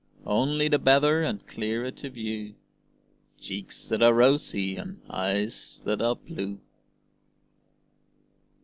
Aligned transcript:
Only 0.25 0.67
the 0.67 0.79
better 0.79 1.21
and 1.21 1.45
clearer 1.45 1.91
to 1.91 2.09
view 2.09 2.55
Cheeks 3.39 3.87
that 3.87 4.01
are 4.01 4.15
rosy 4.15 4.75
and 4.75 4.99
eyes 5.11 5.79
that 5.85 6.01
are 6.01 6.15
blue. 6.15 6.59